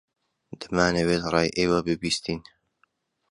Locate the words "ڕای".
1.33-1.49